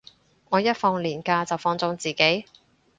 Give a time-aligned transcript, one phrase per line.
[0.49, 2.45] 我一放連假就放縱自己